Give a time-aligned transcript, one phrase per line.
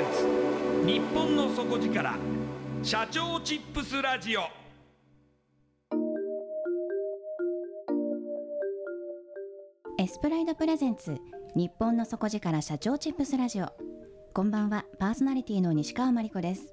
[0.00, 2.16] ンツ日本の底力。
[2.82, 4.40] 社長チップスラジオ。
[9.98, 11.16] エスプライドプレゼンツ。
[11.54, 13.68] 日本の底力社長チップスラジオ。
[14.32, 14.86] こんばんは。
[14.98, 16.72] パーソナリティの西川真理子です。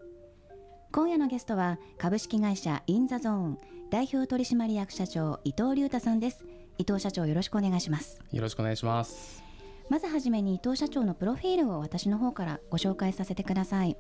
[0.94, 3.58] 今夜のゲストは株式会社インザゾーン。
[3.90, 6.46] 代表取締役社長伊藤隆太さんです。
[6.78, 8.22] 伊藤社長よろしくお願いします。
[8.32, 9.47] よろしくお願いします
[9.90, 13.98] まずはじめに伊藤社長のプロフィールを私の方からご紹介させてください、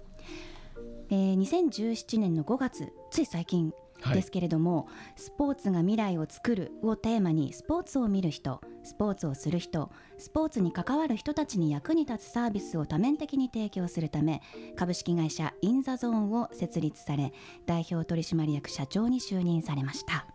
[1.09, 3.74] えー、2017年の5月つい最近
[4.14, 14.42] ですけれども、はい、スポーツが未来を作るをテーマにスポーツを見る人スポーツをする人スポーツに関わる人たちに役に立つサービスを多面的に提供するため
[14.75, 17.34] 株式会社インザゾーンを設立され
[17.66, 20.28] 代表取締役社長に就任されました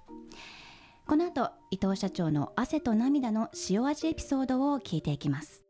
[1.07, 5.65] この後伊藤社長の汗と涙の塩味エピソードを聞いていきます。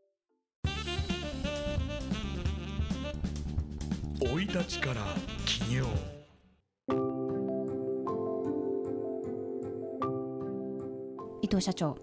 [4.19, 5.01] 生い立ちから
[5.45, 5.85] 起業。
[11.41, 11.97] 伊藤社長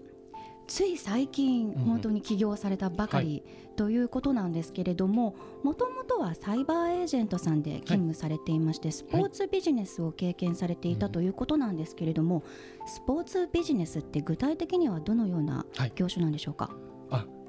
[0.67, 3.43] つい最近本当に起業されたばかり
[3.75, 12.43] ということなんですけれどももともとはサイバーエージェントさんで勤務されていまして、スポーツビジネスを経験されていたということなんですけれども、
[12.85, 16.75] スポーツビジネスって具体的にはどのような業種なんでしょうか、あ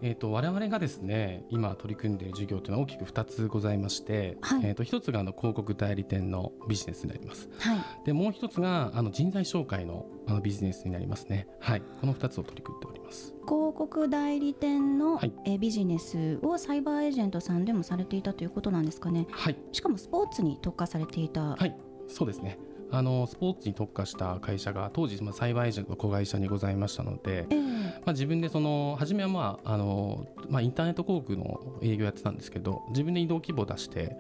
[0.03, 13.35] えーと、我々がですね今取り組んでいる事業というのは大きく2つございまして、はい、えーと、1つがあの広告代理店のビジネスになります、はい、でもう1つがあの人材紹介のあのビジネスになりますね、はい、この2つを取り組んでおります。
[13.45, 21.57] 広告代理店の、はい、えビジネスをサイバーエージェントさんでもされていたということなんですかね、はい、しかもスポーツに特化されていた。
[21.57, 21.77] はい。
[22.09, 22.59] そうですね
[22.93, 34.19] あのスポーツに特化した会社が当時、まあ、サイバーエージェントの子会社にございましたので、えー、まあ、自分でその初めは、まああのまあ、インターネット広告の営業やってたんですけど自分で移動規模を出して、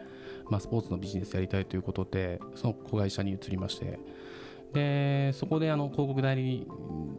[0.48, 3.98] まあ、スポーツのビジネスやりたいということでその子会社に移りまして
[4.72, 6.66] でそこであの広告代理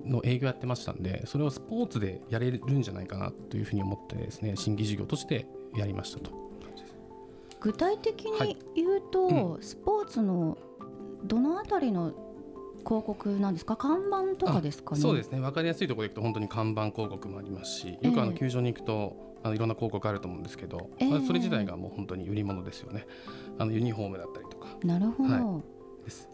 [0.06, 5.46] の営業やってましたんでそれをスポーツでやれるんじゃないかなというふうに思ってですね新規事業として
[5.76, 6.44] やりましたと。
[7.60, 10.58] 具体的に言うと、はいうん、スポーツの
[11.24, 12.12] どのあたりの
[12.86, 13.78] 広告なんですか？
[13.78, 15.02] 看板とかですかね？
[15.02, 15.40] そうですね。
[15.40, 23.08] 分かりやすいところでいくと本当に看板広告もありますしよくあの球場に行くと、あのいろんな広告あると思うんですけど、えー、まあ、それ自体がもう本当に売り物ですよね。
[23.58, 24.68] あのユニフォームだったりとか。
[24.84, 25.62] なるほど、は
[26.02, 26.30] い、です。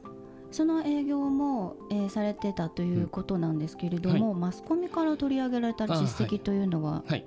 [0.52, 7.26] その営業も、えー、されてたということなんですけれども、うんはい、マスコミから取り上げられた実績というのは、はい。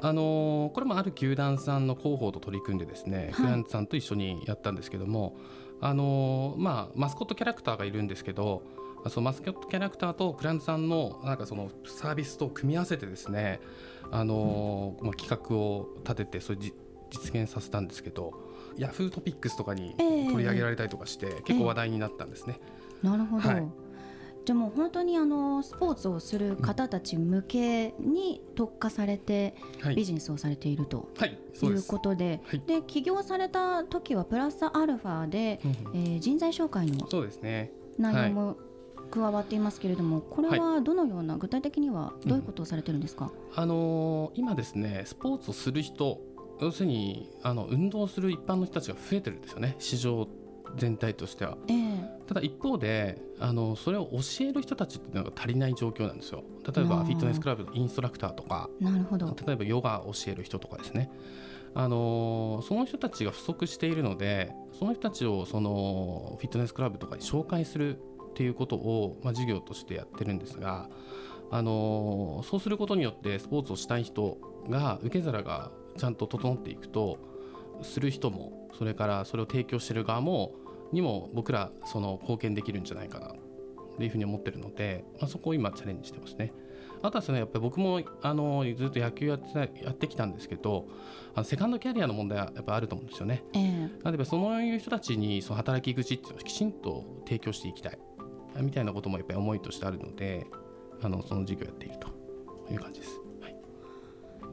[0.00, 5.36] あのー、これもある球団さんの広報と取り組んでですね、クライアントさんと一緒にやったんですけども、
[5.80, 8.62] あのー、まあ、マスコットキャラクターがいるんですけど
[9.08, 13.60] そのマスコットキャラクターとクラントさんのなんかそのサービスと組み合わせてですね、
[14.10, 16.72] あのまあ、企画を立ててそれ実
[17.34, 18.32] 現させたんですけど
[18.76, 22.58] ヤフートピックスとかに取り上げられたりとかして、結構話題になったんですね。
[23.04, 23.85] えー、なるほど、はい
[24.46, 29.56] じゃもう本当にあのスポーツをする方たち向けに特化されて
[29.96, 37.08] ビジネスをされていると、はい、いうことで,、で起業された時はプラスアルファで、うえー、人材紹介の
[37.98, 38.56] 内容も
[39.10, 46.20] 加わっていますけれども、これはどのような、具体的にはどういうことをされてるんですか、うん、あのー、今ですねスポーツをする人
[46.60, 49.74] 要するにあの運動する一般の人たちが増えてるんですよね。
[49.80, 50.28] 市場
[50.76, 56.44] 全体としては、えー、ただ一方であのそれを教える人たちっていうのが足りない状況なんですよ。
[56.74, 59.34] 例えばフィットネスクラブのインストラクターとかなるほど。
[59.46, 61.10] 例えばヨガを教える人とかですね。
[61.74, 70.88] あのその人たちが不足しているのでその人たちをそのフィットネスクラブとかに紹介するっていうことを、まあ、授業としてやってるんですが、
[71.50, 77.18] あのそうすることによってスポーツをしたい人が受け皿がちゃんと整っていくと
[77.82, 80.54] する人もそれからそれを提供してる側も
[80.92, 83.34] にも僕らその貢献できるんじゃないかな
[83.96, 86.52] というふうに思ってるので、まあ、そこを今チャレンジしてますね。
[87.02, 90.88] あとはですねやっぱり僕もあのずっと野球やってやってきたんですけど
[91.34, 93.44] あのセカンドキャリアの問題はやっぱあると思うんですよね。
[93.52, 97.98] えー、なのでそういう人たちにその働き口っていうのをきちんと提供していきたい
[98.60, 100.46] みたいなこともやっぱり思いとしてあるので
[101.02, 103.20] あのその授業をやっているという感じです。
[103.40, 103.56] はい、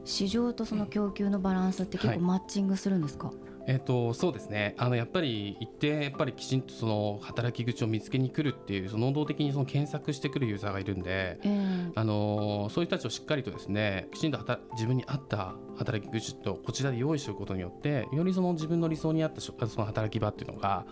[0.04, 4.74] 市場とその供給のバランスって結構マッチングするんですか、はいえーと、そうですね。
[4.76, 14.38] あのやっぱり一定やっぱりきちんとその働き口を見つけに来るっていうその能動的にその検索してくるユーザーがいるんで、えー、あのそういう人たちをしっかりとですねきちんと
[14.72, 20.84] 自分に合った働き口とこちらで用意することによってよりその自分の理想に合ったその働き場っていうのが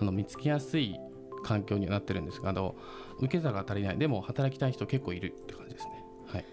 [0.00, 0.96] あの見つけやすい
[1.44, 2.74] 環境にはなってるんですがあの
[3.18, 3.98] 受け皿が足りない。
[3.98, 6.04] でも働きたい人結構いるって感じですね。
[6.26, 6.44] はい、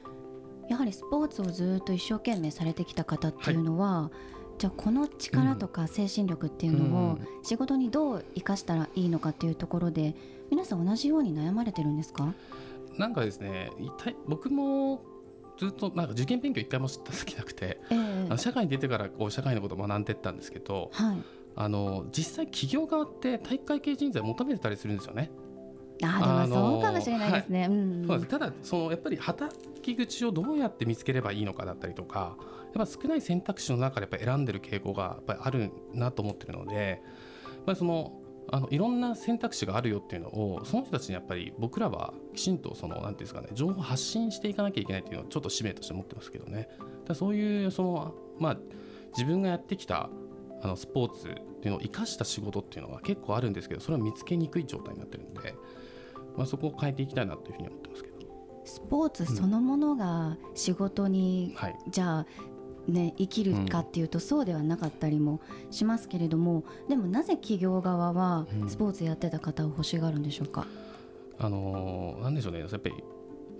[0.70, 10.16] やはりスポーツをずっと一生懸命されてきた方っていうのは、はいじゃあこの力とか精神力っていうのを仕事にどう生かしたらいいのかっていうところで
[10.50, 12.34] 皆さん同じように悩まれてるんですか？
[12.98, 13.72] なんかですね
[14.26, 15.02] 僕も
[15.58, 21.18] ずっとなんか受験勉強一回も知った時なくて、えー、社会に出てからこう社会のことを学んでったんですけど、はい、
[21.58, 25.30] あの実際企業側って体育会系人材求めてたりするんですよね。
[26.06, 27.62] あでもそうかもしれないですね。
[27.62, 27.70] はい。
[27.70, 28.30] うん、そうです。
[28.30, 32.38] ただそのやっぱり働き口をどうやって見つければいいのかだったりとか
[32.76, 37.02] やっぱ少ない選択肢の中でやっぱ選んでる傾向がやっぱりあるなと思ってるので、
[37.66, 38.20] まあ、その
[38.52, 46.68] あのいろんな選択肢があるよっていうのをその人たちにやっぱり僕らはきちんとそのなんていうんですかね情報発信していかなきゃいけないっていうのをちょっと使命として持ってますけどね。
[47.06, 48.58] だそういうそのまあ
[49.14, 50.10] 自分がやってきた
[50.62, 55.56] あのスポーツっていうのを生かした仕事っていうのは結構あるんですけどそれを見つけにくい状態になってるんで、
[56.38, 58.14] まあ、そこを変えていきたいなというふうに思ってますけど。
[58.66, 61.56] スポーツそのものが仕事に、うん。
[61.56, 62.26] はい、じゃあ
[62.88, 65.40] ね、生きるかっていうとそうではなかったりも
[65.72, 70.68] しますけれども、うん、でもなぜ企業側はスポーツやってた方を欲しがるんでしょうか、
[71.40, 72.60] うん、あのー、なんでしょうね。
[72.60, 72.96] やっぱり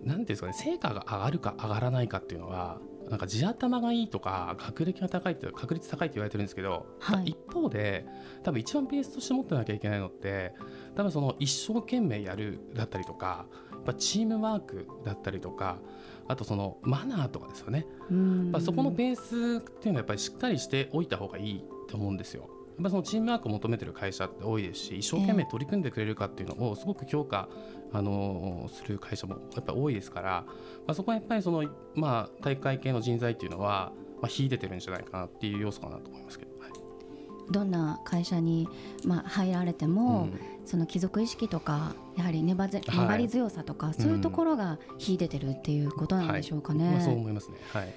[0.04, 0.54] なんですかね。
[0.54, 2.80] 成果が上がるか上がらないかっていうのは
[3.14, 8.08] なんか地頭がいいとか学歴が高いって確率高いって言われてるんですけど、はい、一方で
[8.42, 10.56] 多分一番ベースとして持ってなきゃいけないのって
[10.96, 15.78] 多分その一生懸命やるだったりとかやっぱチームワークだったりとか
[16.28, 22.50] あとそのマナーとかですよね、まあ、そこのベースっていうのはやっぱりしっかりしておいた方がいいと思うんですよ。
[22.76, 27.48] やっぱそのチームワークを求めてる会社って多いですし一生懸命取り組んでくれるかっていうのをすごく評価、
[27.92, 30.44] あのする会社もやっぱり多いですから、
[30.88, 36.54] まあ、そこはやっぱりその、まあ、大会系の人材っていうのは、まあ、秀でてるんじゃないかなっていう要素かなと思いますけど。
[37.52, 38.68] どんな会社に、
[39.06, 46.86] まあ、入られても、うん、その貴族意識とかやはり粘ぜ粘り強さとか、はい、そういうところが秀でてるっていうことなんでしょうかね。
[46.86, 46.94] はい。
[46.96, 47.94] まあ、そう思いますね、はい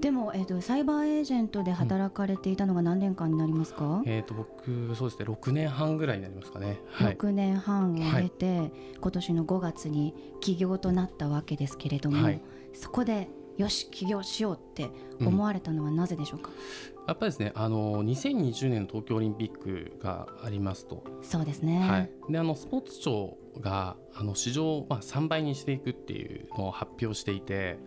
[0.00, 12.40] でも、えーと、サイバーエージェントで働かれていたのが何年間になりますか、うん、えーと、僕そうですね6年半ぐらいになりますかね、はい、6年半を経て、はい、今年の5月に起業となったわけですけれども、はい、
[12.74, 21.04] そこでよし起業しようって思われたのはなぜでしょうか、うん、やっぱりですねあの2020年の東京オリンピックがありますと。
[21.22, 27.78] そうですね、はい、であのスポーツ庁があの市場をまあ3倍にしていくっていうのを発表していて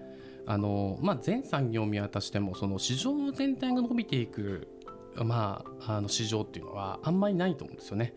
[0.50, 4.68] あの、まあ、全産業を見渡してもその市場全体が伸びていく、
[5.16, 8.16] まあ、あの市場っていうのはあんまりないと思うんですよね。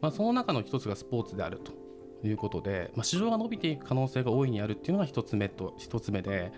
[0.00, 1.72] まあ、その中の一つがスポーツであると
[2.26, 6.50] いうことで、まあ、市場が伸びていく可能性が大いにあるっていうのが一つ目と一つ目で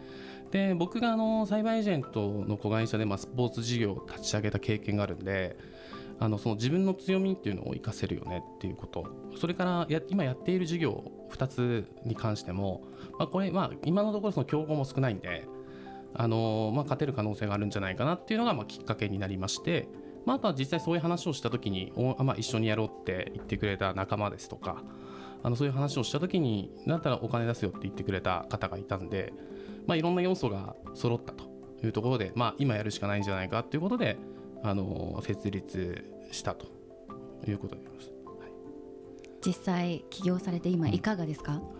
[0.53, 5.57] で僕があのサイバーエージェントの子会社でまあスポーツ事業を立ち上げた経験があるんで
[6.21, 9.05] あのその自分の強みっていうのを活かせるよねっていうこと
[9.37, 12.83] それからや今やっている事業2つに関しても、
[13.19, 15.47] まあ、これ、まあ、今のところその競合も少ないんで、
[16.15, 19.89] あのまあ、勝てる可能性があるんじゃないかなっていうのがまあきっかけになりまして、
[20.25, 24.83] まあ、あとは実際そういう話をした時にお、まあ、一緒にやろうって言ってくれた仲間ですとか
[25.43, 29.33] あのそういう話をした時にだったらお金出すよって言ってくれた方がいたんで、
[29.87, 31.45] まあ、いろんな要素が揃ったと
[31.85, 34.19] いうところで、まあ、今やるしかないんじゃないかということで
[34.63, 36.67] あの設立したと
[37.47, 38.18] いうことになります。
[39.41, 41.79] はい、実際起業されて今いかがですか、うん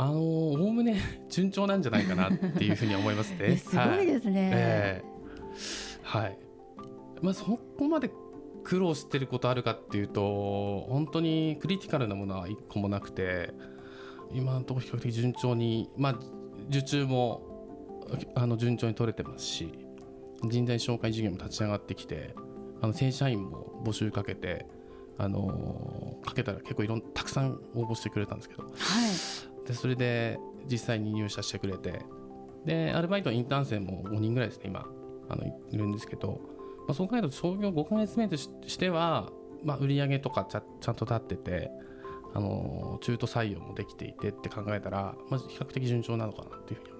[0.00, 0.98] あのおおむね
[1.28, 3.56] 順調なんじゃないかなっていうふうに思いますね。
[3.60, 4.40] すごいですね。
[4.42, 6.38] はい、えー、はい。
[7.20, 8.10] まあそこまで
[8.64, 13.52] 苦労してることあるかっていうと本当にクリティカルなものは一個もなくて
[14.32, 16.20] 今のところ比較的順調にまあ
[16.68, 17.42] 受注も
[18.34, 19.70] あの順調に取れてますし
[20.44, 22.34] 人材紹介事業も立ち上がってきて
[22.80, 24.66] あの正社員も募集かけて
[25.18, 30.38] あのかけたら結構いろんたくさん応募してくれたんですけど、はい、でそれで
[30.70, 32.00] 実際に入社してくれて。
[32.64, 34.86] でアルバイトインターン生も5人ぐらいですね今。
[35.30, 36.40] あのいるんですけど、
[36.86, 39.30] まあ、そう考えると創業5か月目としては、
[39.62, 41.70] まあ、売上とかちゃちゃんと立ってて
[42.34, 46.99] あの中途採用もできていてって考えたら、まあ、比較的順調なのかなっていうふうに。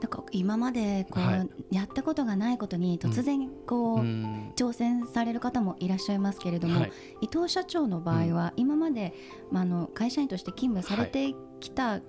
[0.00, 9.12] なんか今までこう、はい、やったことがないことに突然こう、うん、挑戦される方もいらっしゃいますけれども、はい、伊藤社長の場合は今まで、
[9.50, 12.02] まあ、あの会社員として勤務されてきた、はい。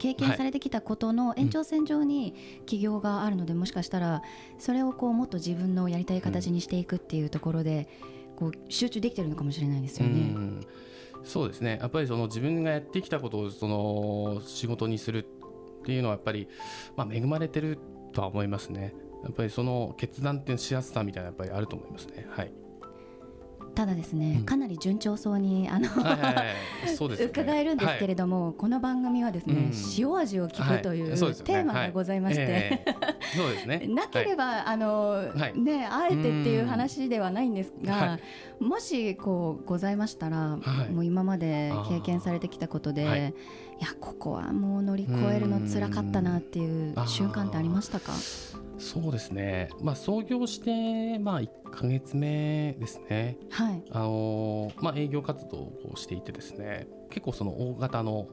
[0.00, 4.22] 経験されてきたことの延長線上に起業があるので、もしかしたら
[4.58, 7.86] それをこうもっと自分のやりたい形にしていくっていうところで
[8.34, 10.34] こう集中できてるのかもしれないですよね。
[11.22, 11.78] そうですね。
[11.78, 15.26] やっぱりその自分がやってきたことをその仕事にする
[15.90, 16.46] っていうのはやっぱり、
[16.96, 17.76] まあ、恵まれてる
[18.12, 18.94] とは思いますね。
[19.24, 22.28] やっぱりその決断っていうしやすさみたいなやっぱりあると思いますね。
[22.30, 22.52] はい。
[23.80, 32.84] ただですね、うん、かなり順調そうにあの、伺えるんですけれども、はい、この番組はですね、うん、塩味を聞くという、はい、テーマがございまして、
[33.34, 33.86] そうですね。
[33.88, 35.22] なければ、あの、
[35.54, 38.18] ねあえてっていう話ではないんですが、
[38.58, 40.58] もしこうございましたら、
[40.92, 43.32] もう今まで経験されてきたことで、
[43.80, 48.12] い、やここはもう乗り越えるの辛かったなっていう瞬間ってありましたか？
[48.80, 53.82] そうですね、まあ、創業して、まあ、1か月目ですね、はい。
[53.90, 56.88] あのまあ、営業活動をしていてですね。
[57.10, 58.28] 結構その大型の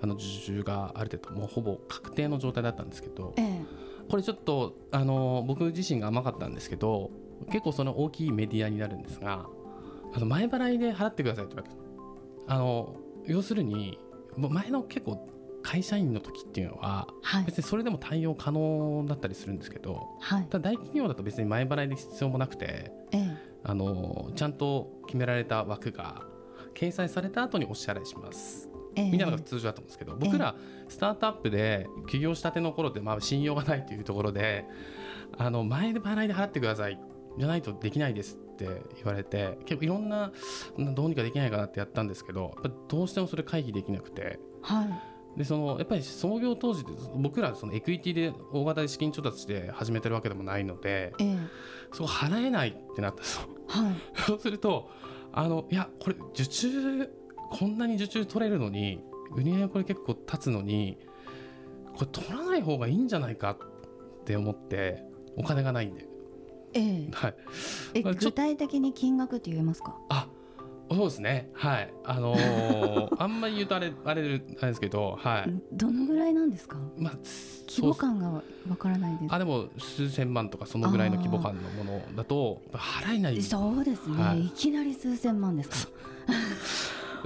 [0.00, 3.60] あの受注がある程度もうほぼ確定の状態だったんですけど、ええ、
[4.10, 7.10] これちょっとあの僕自身が甘かったんですけど
[7.46, 9.46] 結構その大きいメディアになるんですが
[10.12, 11.74] あの前払いで払ってくださいって言われ
[12.46, 12.54] た。
[12.54, 13.98] あの要するに
[14.36, 15.26] 前の結構
[15.64, 26.22] 会社員の時っていうのは、はい、別にそれでも対応可能だったりするんですけど、はい、ただ大企業だと別に前払いで必要もなくて、ええ、あのちゃんと決められた枠が
[26.74, 28.68] 掲載された後にお支払いします。
[28.94, 30.54] ええ、みたいなのが通常だと思うんですけど僕ら
[30.88, 34.66] スタートアップで起業したての頃ってまあ信用がないというところで
[35.36, 37.00] あの前で払いで払ってください
[37.36, 40.30] じゃないとできないですって言われて結構いろんな
[40.78, 42.54] どうにかできないかなってやったんですけど
[42.86, 44.38] どうしてもそれ回避できなくて。
[44.62, 51.36] はいでそのやっぱり創業当時で僕らそのエクイティで大型で資金調達して始めてるわけでもないので、ええ、
[51.92, 53.48] そう払えないってなったんですよ。
[53.66, 53.94] はい、
[54.26, 54.90] そうすると
[55.32, 57.10] あのいやこれ受注
[57.50, 59.00] こんなに受注取れるのに
[59.34, 60.98] 売り上げこれ結構立つのに
[61.94, 65.04] これ取らない方がいいんじゃないかって思って
[65.36, 66.06] お金がないんで。
[66.74, 67.08] ええ。
[67.12, 67.34] はい、
[67.94, 69.96] え具体的に金額って言えますか？
[70.08, 70.28] あ
[70.90, 71.50] そうですね。
[71.54, 71.92] はい。
[72.04, 75.52] あのー、 あんまり言うとあれあれですけどはい。
[75.72, 76.76] どのぐらいなんですか？
[76.98, 77.12] まあ
[77.66, 79.34] 規模感がわからないです。
[79.34, 83.42] あでも数千万とかそのぐらいの規模感のものだと払えない。
[83.42, 85.92] そうですね、はい、いきなり数千万ですか。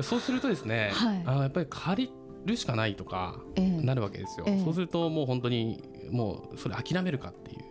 [0.02, 0.20] そう。
[0.20, 2.12] するとですね、はい、あのやっぱり借り
[2.44, 7.67] るしかないとかなるわけですよ、ええ、そうするともう本当にもうそれ諦めるかっていう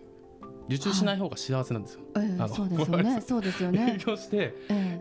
[0.69, 2.01] 受注しない方が幸せなんですよ。
[2.13, 3.21] はい、あそうですよね。
[3.21, 3.95] そうですよね。
[3.99, 4.53] 営業して、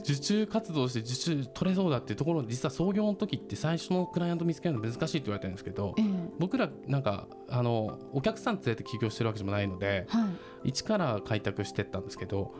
[0.03, 5.95] 受注活動して受注取れそうだっていうところ実は創業の時って最初のクライアント見つけるの難しいって言われてるんですけど、
[6.39, 10.27] 僕らなんかあのお客さん連れて起業してるわけでもないので、は
[10.65, 12.55] い、一から開拓してったんですけど、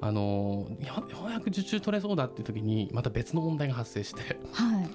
[0.00, 4.90] あのようやく受注取れそうだっていう時にまた別の問題が発生して、はい、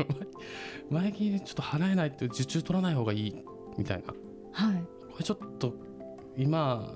[0.89, 3.35] 前金ちょっと払えないって受注取らない方がいい
[3.77, 4.13] みたいな。
[4.53, 5.73] はい、これちょっと
[6.37, 6.95] 今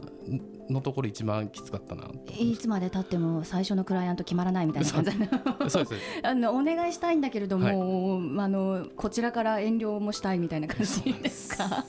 [0.70, 5.12] のところ一番きつかったないつまでたっても最初のクライアント決まらないみたいな感じ
[6.24, 11.86] あのお願いしたいんだけれども、はい、あのこちらから遠慮もしたいみたいな感じですか？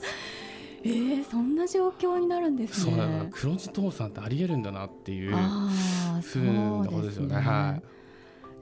[0.83, 2.95] えー、そんな状況になるんですね。
[2.95, 5.35] そう黒字倒産ってありえるんだなっていう。
[5.35, 5.69] あ
[6.13, 7.35] ああそうですね。
[7.35, 7.81] は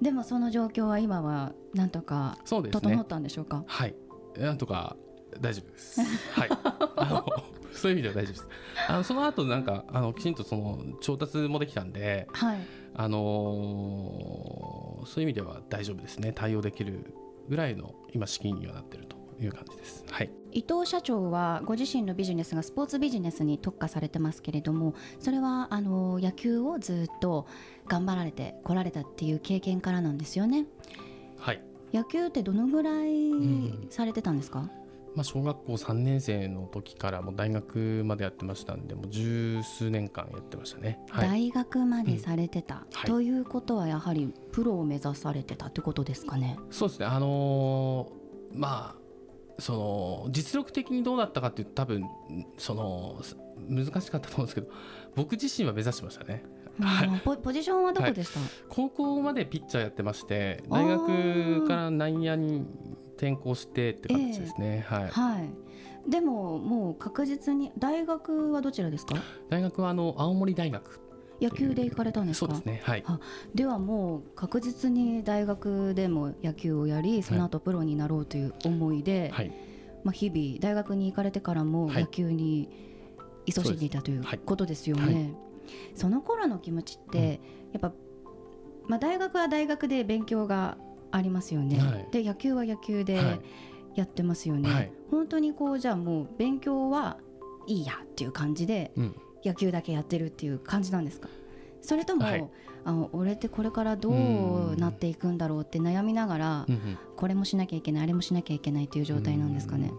[0.01, 3.95] い、でもその状況は今はなんとか整ったんでしょうか、ね、はい。
[4.37, 4.95] なんとか
[5.39, 6.01] 大丈夫です。
[6.31, 6.49] はい。
[6.95, 7.25] あの
[7.73, 8.49] そういう意味では大丈夫です。
[8.87, 12.59] あのその後なんかあのきちんとその調達もできたんで、はい、
[12.95, 16.31] あのー、そういう意味では大丈夫ですね。
[16.33, 17.13] 対応できる
[17.49, 27.47] ぐらいの今資金にはなってるという感じです、はい、伊藤社長はご自身のビジネスがスポーツビジネスに特化されてますけれどもそれはあの野球をずっと
[27.87, 30.65] 頑張られてこられたっていう経験からなんですよね。
[31.37, 31.61] はい。
[31.93, 34.84] 野球ってどのぐらいされてたんですか、うん
[35.15, 42.81] まあ、小学校3年生の時からも大学までやってましたんでもう十数年間やってましたね、はい、大学までされてた、うん。
[42.81, 46.59] はい、ということはやはりプロを目指されてたってことですかね？
[46.69, 47.05] そうですね。
[47.05, 49.05] あのー、まあ
[49.57, 52.05] その実力的にどうだったかっていうと多分
[52.57, 53.21] その
[53.69, 54.67] 難しかったと思うんですけど
[55.15, 56.43] 僕自身は目指してましたね。
[56.77, 62.65] はい、ポポジションはどこでした、はい、高校までピッチャーやってまして大学から内野に
[63.17, 69.15] 転校してって形ですね、えー、はい、はい、でももう確実に大学はどちらですか？
[69.49, 71.01] 大学はあの青森大学。
[71.41, 72.45] 野球で行かれたんですか？
[72.47, 72.81] そうですね。
[72.85, 73.03] はい。
[73.53, 79.51] ではもう確実に大学でも野球をやりその後プロになろうという思いで、はい、
[80.05, 82.69] まあ、日々大学に行かれてからも野球に
[83.45, 85.13] 勤しんでいたということですよね、はい。
[85.13, 85.35] はい、
[85.93, 87.41] その頃の気持ちって、
[87.73, 87.91] やっぱ、
[88.87, 90.77] まあ、大学は大学で勉強が
[91.17, 93.39] ありますよね、はい、で野球は野球で
[93.95, 97.17] やってますよね、はい、本当にこうじゃあもう勉強は
[97.67, 98.91] いいやっていう感じで、
[99.43, 101.29] 野球だけやってるっていう感じなんですか？
[101.81, 102.47] それとも、はい、
[102.83, 106.65] あの俺ってこれからどうなっていくんだろうって悩みながら、
[107.15, 109.91] これもしなきゃいけないあれもしなきゃいけないという状態なんですかね？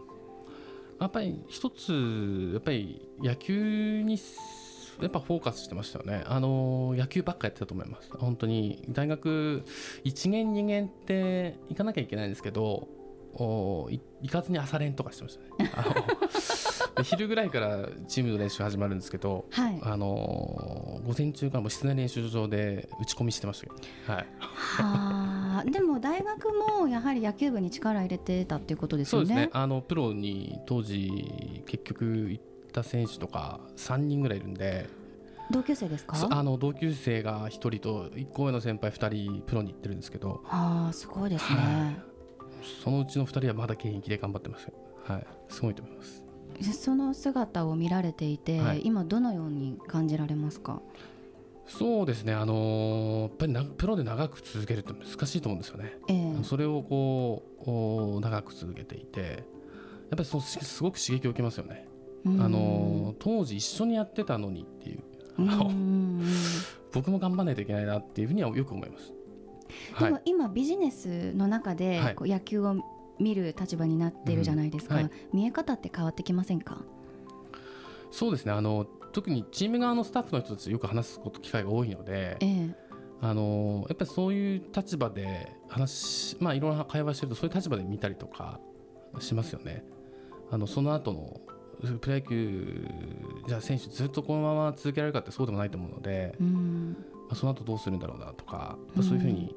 [1.00, 4.16] やっぱり一つやっぱり野球に
[5.00, 6.24] やっぱフォーカスしてましたよね。
[6.26, 8.10] あの野球ばっかやってたと思います。
[8.16, 9.64] 本当に大学
[10.04, 12.88] 1年2年って行かなきゃいけないんですけど、
[13.34, 15.70] お行かずに朝練とかしてましたね。
[17.02, 20.06] 昼ぐらいからチームの練習始まるんですけど、はい、あの
[21.04, 29.26] 午前中からも室内練習場で打ち込みしてましたけど、はい、はでも大学もやはり野球部に力入れてたっていうことですよね。
[29.26, 32.44] そうですねあのプロに当時結局行っ
[32.76, 34.88] た選手とか3人ぐらいいるんで
[35.50, 36.16] 同級生ですか？
[36.30, 41.96] あの同級生が1人と1個上の先輩2人プロに行ってるんですけどあすごいですね、はい、
[42.82, 44.68] そのうちの2人はまだ現役で頑張ってます。
[45.04, 46.22] はい、すごいと思います。
[46.72, 50.80] その姿を見られていて、はい、今どのように感じられますか？
[51.68, 55.98] そうですね、あのー、やっぱりなプロで長く続けるって難しいと思うんですよね。
[56.08, 59.36] えー、それをこう長く続けていてやっ
[60.10, 61.85] ぱりそすごく刺激を受けますよね。
[62.26, 65.00] あのー、当時一緒にやってたのにっていう。
[66.92, 69.12] 僕も頑張らないといけないなっていうふうにはよく思います。
[70.00, 72.76] でも今ビジネスの中でこう野球を
[73.18, 76.78] 見る立場になってるじゃないですか、うんはい、見え方って変わってきませんか？
[78.10, 78.52] そうですね。
[78.52, 82.76] あの特にチーム側のスタッフの人たちよく話すこと機会が多いので、ええ、
[83.20, 88.58] あのやっぱりそういう立場で話まあいろんな会話してるとそういう立場で見たりとか
[89.20, 89.84] しますよね。
[90.50, 91.40] あのその後の
[91.80, 92.88] プロ野球
[93.46, 96.96] じゃあ選手ずっとこのまま続けられるかってそうでもないと思うので、うん、
[97.28, 99.54] まあ、その後どうするんだろうなとか、そういうふうに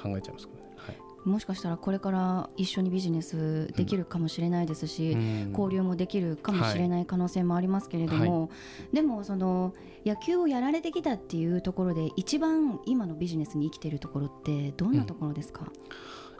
[0.00, 0.62] 考えちゃいますかね。
[1.24, 8.48] もしかしたらこれから一緒にビジネスできるかもしれないですし、うん、交流もできるかもしれない可能性もありますけれども、は
[8.92, 9.72] い、でもその
[10.04, 15.70] 野球をやられてきたっていうところで一番今のビジネスに生きているところってどんなところですか、うん、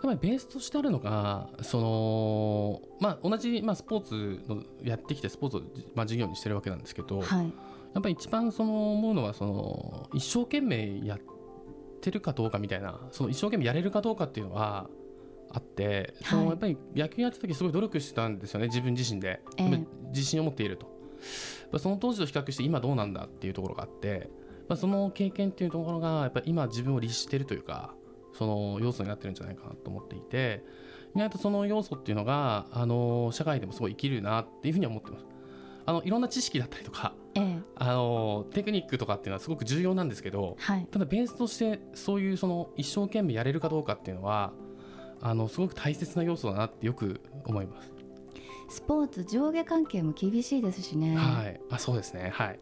[0.03, 5.63] やっぱりベースとしてあるのがその、まあ、同じ、まあ、スポーツのやってきてスポーツを、
[5.95, 7.45] まあ、事業にしてるわけなんですけど、はい、
[7.95, 11.19] やっぱり一番その思うのはその一生懸命やっ
[12.01, 14.89] てるかどうかみたいなその一生懸命やれるかどうかっていうのは
[15.53, 20.91] あってそのやっぱり野球やってた時すごい努力してたんですよね自分自身で、えー、自信を持っていると。
[21.79, 24.29] その当時と比較して今どうなんだっていうところがあって、
[24.69, 27.95] まあ、その経験っていうところがやっぱり今自分を律してるというか
[28.33, 30.65] その要素になってるんじゃないかなと思っていて
[31.15, 35.27] 意外とその要素っていうのがあの社会でもすごい生きるなっていうふうに思ってます。
[35.85, 44.53] あのいろんな知識だったりとか、ええ、あのテクニックとかっていうのはすごく重要なんですけど、はい、ただベースとしてそういうその一生懸命やれるかどうかっていうのは
[45.21, 47.93] あのすごく大切な要素だなってよく思います。
[48.69, 51.17] スポーツ上下関係も厳しいですしね。
[51.17, 51.61] はい。
[51.69, 52.31] あそうですね。
[52.33, 52.61] はい。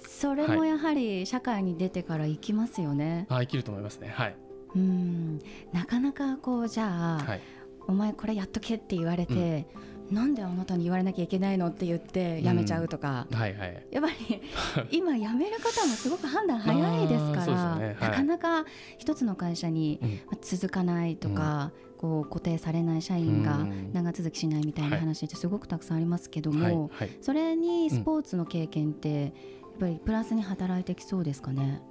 [0.00, 4.08] それもやはり社会に出てから生きますよね、はい、あ生きると思いますね。
[4.08, 5.38] はいうん。
[5.72, 7.40] なかなかこうじゃあ、はい、
[7.86, 9.88] お前これやっとけって言われて、うん。
[10.10, 13.86] なんであなたに言われなきゃいけないのって言って辞めちゃうとか、うん、はいはい。
[13.90, 14.42] やっぱり
[14.90, 17.96] 今辞める方もすごく判断早いですからね。
[17.98, 18.64] はい、なかなか
[18.96, 20.00] 一つの会社に
[20.40, 27.08] 続かないとか、うん、こう固定されない社員が長続きしないみたいな話ってすごくたくさんありますけども、はい。
[27.08, 29.32] はい、それにスポーツの経験ってやっ
[29.78, 31.82] ぱりプラスに働いてきそうですかね？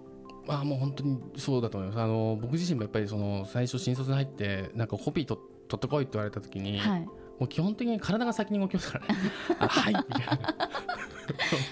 [0.48, 2.00] あもう本当にそうだと思います。
[2.00, 5.40] あの僕自身もやっぱりその最初新卒に入ってなんかホビー取
[5.76, 9.16] ってこいって言われた時に、はい、もう基本的に体が先に動きますからね。
[9.60, 9.94] はい。
[9.94, 10.26] みたい。
[10.26, 10.56] な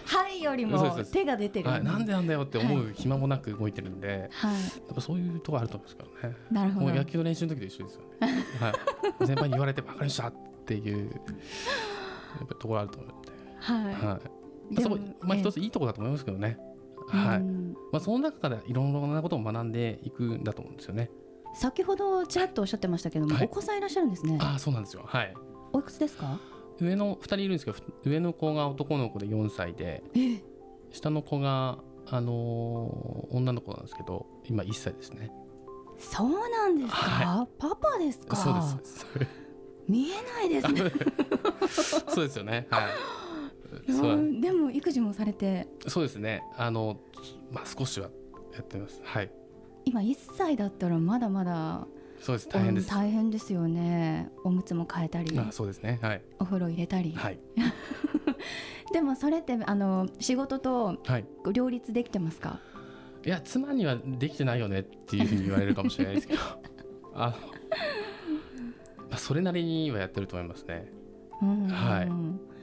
[0.05, 0.77] はいよりも
[1.11, 4.59] 手が出てる、はい、なんでなんだよって思う暇もなく動いてるんで、はい、や
[4.91, 6.37] っぱそういうところあると思うんですからね。
[6.51, 6.85] なるほど。
[6.87, 8.73] もう野球の練習の時と一緒ですよね、 は
[9.23, 10.33] い、先輩に言われて分かりましたっ
[10.65, 13.85] ていうやっぱところあると思うんで、はい。
[13.85, 13.95] はい。
[14.03, 14.19] ま
[14.77, 16.57] あ、そこまあ一ついいところだと思いますけどね、
[17.07, 17.39] はい。
[17.91, 21.09] まあ、その中からいろんなことを学んでいくんだと思うんですよね。
[21.53, 24.37] 先ほどちらっとおっしゃってましたけども、はい、お子さんいらっしゃるんですね。
[24.41, 25.03] あそうなんですよ。
[25.05, 25.33] はい。
[25.71, 26.37] おいくつですか？
[26.79, 30.03] 上の2人いるんですけど上の子が男の子で4歳で
[30.91, 35.31] 下の子が、あのー、女の子なんですけど今1歳ですね。
[35.97, 38.35] そうなんですか、はい、パパですか？
[38.35, 39.05] そうです。
[39.87, 40.91] 見えないですね。
[42.09, 42.67] そうですよね。
[42.69, 42.83] はい
[43.87, 45.67] でも育児もされて。
[45.87, 46.43] そうですね。
[46.57, 46.99] あの
[47.51, 48.09] まあ少しは
[48.53, 49.01] やってます。
[49.03, 49.31] はい。
[49.85, 51.87] 今1歳だったらまだまだ
[52.19, 52.49] そうです。
[52.49, 52.89] 大変です。
[52.89, 54.29] 大変ですよね。
[54.43, 55.99] おむつも変えたりあそうですね。
[56.01, 56.21] はい。
[56.39, 57.13] お風呂入れたり。
[57.13, 57.39] はい。
[58.91, 60.97] でもそれってあの仕事と
[61.51, 62.59] 両立できてますか、は
[63.23, 66.39] い、いや妻にはできてないよねっていうふうに言われるかもしれないですけど。
[67.13, 67.37] あの、ま
[69.11, 70.91] あ、それなりにはやってると思いますね。
[71.69, 72.54] はい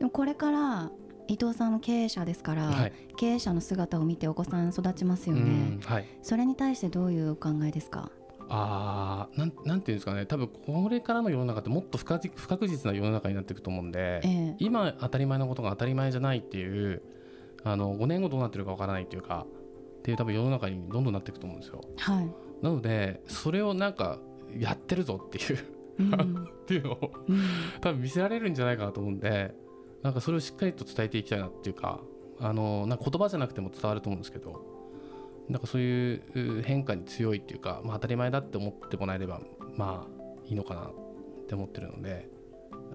[0.00, 0.90] でもこれから
[1.28, 8.10] 伊藤さんの経営者ですから、はい、経営者の姿を見てお子さん育ちますよね、はい、それに対してどういうお考えですか？
[8.52, 10.26] あなんなんていうんですかね。
[10.26, 17.02] 多分これからの世の中ってもっと不確実な世の中になっていくと思うんで、ええ、今当たり前のことが当たり前じゃないっていう
[17.62, 19.46] あの5年後どうなってるかわからないっていうか
[19.98, 21.80] っていう多分世の中にどんどんなっていくと思うんですよ。
[21.98, 24.18] はい、なのでそれをなんか
[24.58, 25.58] やってるぞっていう
[26.00, 27.40] っていうのを、うん、
[27.80, 29.54] 多分見せられるんじゃないかなと思うんで
[30.02, 32.00] なんかそれをしっかりと伝えていきたいなっていうか
[32.38, 34.64] あのなんか言葉じゃなくても伝わると思うんですけど
[35.48, 39.40] なんかそういう変化に強いっていうか、まあ、当たり前だって思ってもらえれば
[39.76, 40.92] まあいいのかなっ
[41.46, 42.28] て思ってるので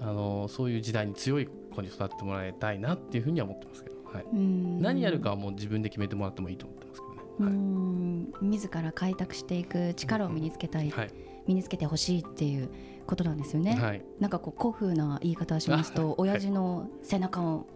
[0.01, 7.21] あのそういう時代に強い子に育ってもらいたいなっていうふうには思ってますけど、はい、何やるかはもう自分で決めてもらってもいいと思ってますけどね。
[7.39, 11.11] はい、うん自ら開拓していく力を身につけたい、はい、
[11.47, 12.69] 身につけてほしいっていう
[13.05, 13.75] ことなんですよね。
[13.75, 17.67] はい、なんかこう古風な言い方をしますと、親父の背中を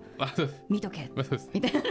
[0.67, 1.09] 見とけ。
[1.53, 1.81] みたいな。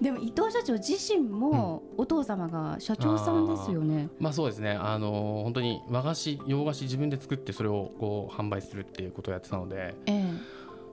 [0.00, 4.08] でも伊藤社長自身もお父様が社長さんですよね。
[4.18, 4.72] まあそうですね。
[4.72, 10.30] あの本当に和菓子洋菓子自分で作ってそれをこう販売するっていうことをやってたので、え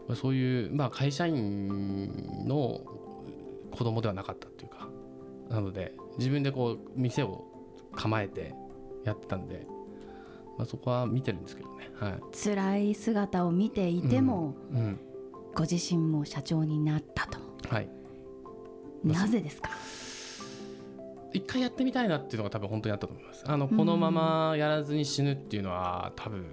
[0.09, 2.81] え、そういうまあ会社員の
[3.71, 4.89] 子供ではなかったっていうか、
[5.49, 7.45] なので自分でこう店を
[7.93, 8.55] 構えて
[9.03, 9.67] やってたんで。
[10.59, 14.77] まあ、そこは見てるんですけどね、はい、辛い姿を見ていても、うん。
[14.77, 14.99] うん、
[15.55, 17.89] ご自身も社長になったと、はい、
[19.05, 19.69] なぜですか？
[21.31, 23.43] 一回やってみたいなっていうのが多分本当にあったと思います。
[23.47, 26.45] あのこのままやらずに死ぬっていうのは多分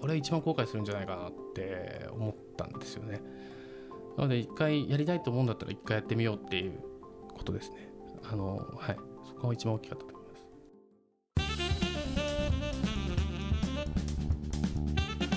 [0.00, 3.20] これ一番後悔するんじゃないかなって思ったんですよね。
[4.16, 6.78] なので一回やりたいと思うんだったら一回やってみようっていう
[7.36, 7.90] ことですね。
[8.30, 8.96] あのはい。
[9.26, 10.04] そこが一番大きかった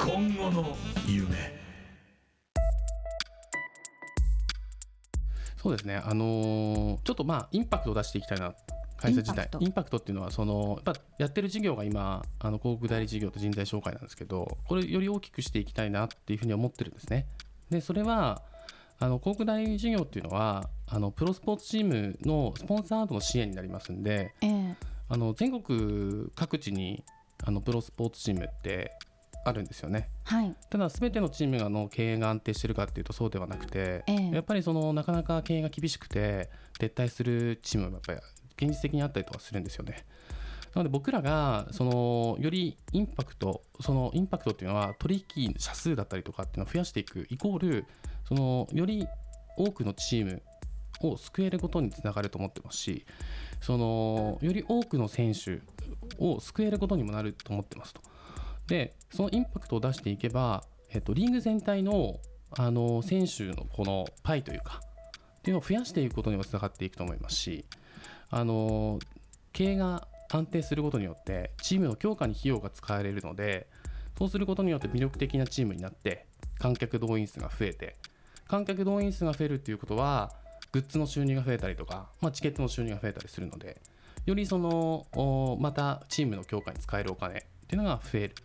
[0.04, 0.76] 今後の
[1.08, 1.62] 夢。
[5.62, 6.02] そうですね。
[6.04, 8.56] あのー、ちょっとまあインパクトを出していきたいな。
[8.98, 9.48] 会社自体。
[9.60, 9.98] インパクト。
[9.98, 17.28] っていうのはそのやっぱやってる事業が今あの広告代理事業と人材紹介なんですけどこれより大きくしていきたいなっていうふうに思ってるんですね。
[17.70, 18.42] でそれは
[19.00, 24.76] あの広告代理事業っていうのはあのプロスポーツチームのスポンサードの支援になりますんで、えー、
[25.10, 27.04] あの全国各地に
[27.44, 28.98] あのプロスポーツチームって
[29.43, 36.49] あるんですよね、はい、ただ全てのチームの経営が安定してるかっていうとそうではなくて、ええ、やっぱりそのなかなか経営が厳しくて
[36.80, 38.19] 撤退するチームもやっぱり
[38.67, 40.06] 現実的にあったりとかするんですよね。
[40.73, 47.86] なので僕らがそのよりインパクトそのインパクトっていうのは取引者数だったりとかっていうのを増やしていくイコール
[48.25, 49.06] そのより
[49.58, 50.41] 多くのチーム
[51.01, 53.06] を救えることにつながると思ってますし
[53.60, 55.60] そのより多くの選手
[56.19, 58.01] を救えることにもなると思ってますと。
[58.72, 62.20] でそのインパクトを出していけば、えっと、リーグ全体の
[62.58, 64.82] あの選手のこのパイというか
[65.40, 67.66] っていうのを増やしていくことにもつながっていくと思いますし
[68.30, 69.00] あの
[69.54, 73.68] 経営が安定することによってチームの強化に費用が使われるので
[74.18, 76.26] そうすることによって魅力的なチームになって
[76.60, 77.96] 観客動員数が増えて
[78.48, 80.32] 観客動員数が増えるっていうことは
[80.74, 83.82] グッズの収入が増えたりとか、まあ、チケットの収入が増えたりするので
[84.26, 88.36] よりそのまたチームの強化に使えるお金っていうのが増える。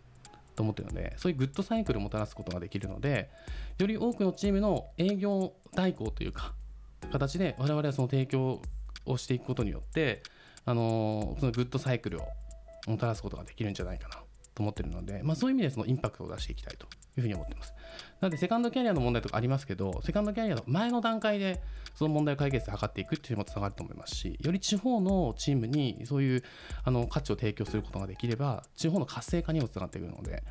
[0.57, 3.29] と思ってるのでそういうグッドサイクルをもたらすことができるので
[3.77, 6.53] より多くのチームの営業代行というか
[7.11, 8.61] 形で我々はその提供
[9.05, 10.23] をしていくことによって
[10.65, 12.27] あのそのグッドサイクルを
[12.87, 14.15] もたらすことができるんじゃないかな。
[14.57, 17.73] と思ってるので、まあ、そういう意味でそのインパクトを出していきたいというふうに思ってます。
[18.19, 21.61] なのでセカンドキャリアの問題とかありますけどセカンドキャリアの前の段階で
[21.93, 26.43] その問題を解決で図っていくっていうのもつながると思いますしより地方のチームにそういう
[26.83, 30.43] あの価値を提供することができれば地方の活性化にもつながってくるので。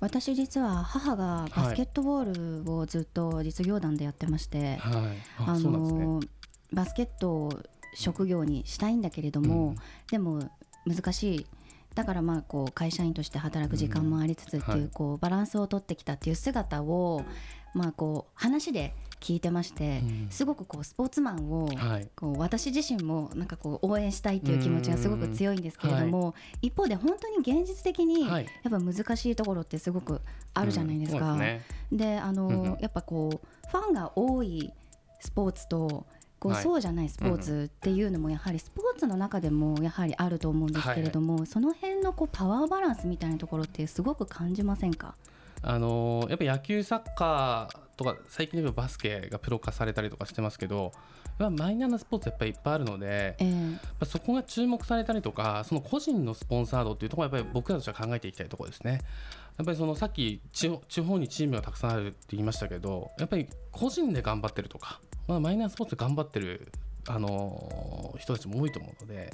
[0.00, 6.28] 私実は母がバスケットボールをずっと実業団でやってまして、はい、あの、ね、
[6.72, 7.52] バスケットを
[7.94, 9.76] 職業にしたいんだけれども、うん、
[10.10, 10.50] でも
[10.86, 11.46] 難しい
[11.94, 17.24] だからまあこう会社員として働く時間もありつつっていうこうバランスを取ってきたっていう姿を
[17.74, 21.70] まあこう話で聞いてまして、すごくこうスポーツマンを
[22.14, 30.20] こう私自身もなんかこう応援したいっていう気持ちがすごく強いんですけれども、一方で本当に現実的にやっぱ難しいところってすごく
[30.52, 31.38] あるじゃないですか。
[31.90, 34.70] であのやっぱこうファンが多い
[35.20, 36.06] スポーツと
[36.44, 45.14] こうそうじゃないスポーツっていうのもやはりスポーツの中でもやはりあると思うんですけれども、その辺のこうパワーバランスみたいなところってすごく感じませんか？
[45.62, 50.92] あのやっぱ野球サッカーとか最近で言バスケがプロ化されたりとかしてますけど
[51.38, 59.00] マイナーなスポーツやっぱりいっぱいあるので、えー、そこが注目されたりとかその個人のスポンサードっていうところはやっぱり僕らとしては考えていきたいところですね。
[59.56, 66.72] やっぱりそのさっき地方にチームがたくさんあるって言いましたけどやっぱり個人で頑張ってるとか、まあ、マイナースポーツで頑張ってる
[67.06, 69.32] あの人たちも多いと思うので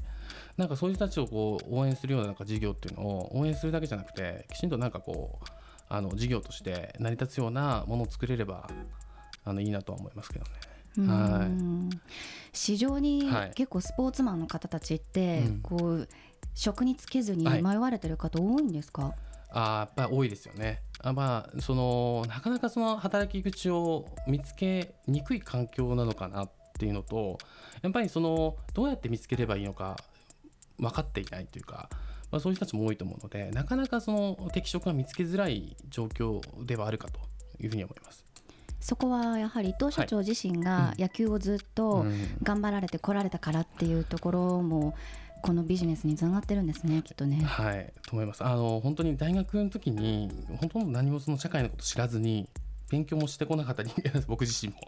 [0.57, 5.45] なんかそういう人たちをこう応援するようななんか事業っていうのを応援するだけじゃなくてきちんとなんかこう
[5.89, 8.69] あの事業として成り立つようなものを作れれば
[9.45, 10.51] あのいいなとは思いますけどね。
[10.99, 11.97] はい、
[12.53, 16.09] 市場に結構スポーツマンの方たちって、こう
[16.55, 19.15] 職に就けずに迷われてる方多いんですか、はい、
[19.53, 20.83] あやっぱり多いですよね。
[21.03, 27.39] あまあ、そのなかなかその働き口を見つけにくい環境なのかなっていうのと
[27.83, 29.97] やっぱりそのどうやって見つければいいのか
[30.79, 31.89] 分かっていないというか、
[32.31, 37.21] まあ、そういう人たちも多いと思うのでなかなかその適職が見つけづらい状況ではあるかと
[37.59, 38.25] いうふうに思います。
[38.81, 42.07] そこはやはり伊藤社長自身が野球をずっと
[42.43, 44.95] 頑張られてこられたからっていうところも
[45.43, 47.43] このビジネスにつながってるんですねきっとね。
[47.45, 48.45] はいと思います。
[48.45, 52.49] あの本当に大学の時に本当何もその社会のこと知らずに
[52.91, 54.81] 勉強もしてこなかった人間です 僕自身も。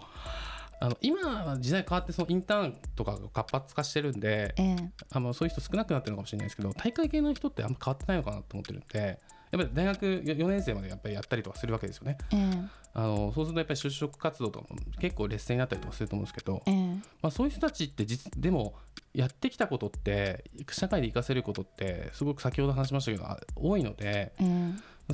[0.81, 9.21] あの今は時代変わってそのインターンとかが活発化してるんで、えー、あのそういう人少なくなってるのかもしれないですけど大会系の人ってあんま変わってないのかなと思ってるんで
[9.53, 12.19] やっぱり大学4年生までやっぱりやったりとかするわけですよね。
[12.33, 18.75] えー、あのそうするとやっぱり就職活動とかも結構劣勢になったりとかすると思うんですけど、えー、まあ、そういう人たちって実でも
[19.15, 23.27] やってきたことって社会で生かせることってすごく先ほど話しましたけど
[23.57, 24.33] 多いので、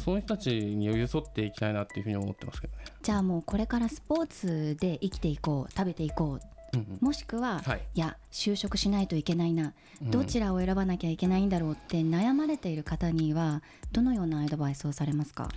[0.01, 2.85] そういう人たちに寄り添っていきたいなっていうふうに思ってますけどね。
[3.03, 6.41] じゃあもうこれからスポーツで生きていこう食べていこう。
[6.75, 15.49] うんうん、もしくは、はい、いや就職しないといけないな、どちらを選ばなきゃいけないんだろうって悩まれている方にはどのようなアドバイスをされますか？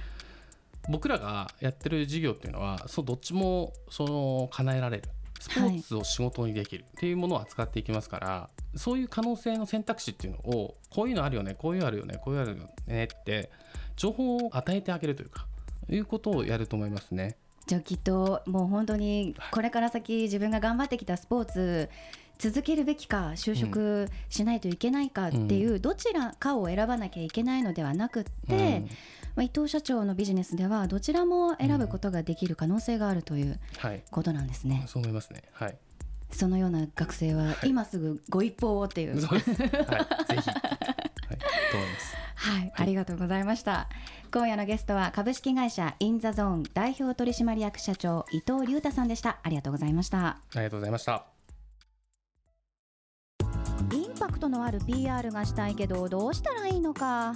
[0.89, 5.03] 僕らがやってる事業っていうのはそうどっちもその叶えられる。
[5.41, 13.49] スポーツを仕事にできるっていうものを扱っていきますから、はい、そういう可能性の選択肢っていうのをこういうのあるよねこういうのあるよねこういうのあるよねって
[13.95, 15.47] 情報を与えてあげるというか
[15.89, 17.37] いうことをやると思いますね。
[17.65, 21.89] じゃあきっともう本当にこれから先自分が頑張ってきたスポーツ
[22.37, 28.83] 続けるべきか就職しないといけないかっていうどちらかを選ばなきゃいけないのではなくって、
[29.35, 33.59] まあ、伊藤社長のビジネスではどちらも選ぶことができる可能性があるという
[34.11, 34.79] ことなんですね。
[34.79, 35.77] はい、そう思いますね、はい、
[36.31, 39.71] そのような学生は今すぐご一報をっていう、はい、ぜひ、はい、と
[41.77, 42.15] 思います。
[42.35, 43.87] はい、ありがとうございました。
[44.33, 49.37] 今夜のゲストは株式会社インザゾーン代表取締役社長伊藤隆太さんでした。
[49.43, 50.27] ありがとうございました。
[50.27, 51.25] ありがとうございました。
[53.93, 57.35] インパクトのある PR がしたいけどどうしたらいいのか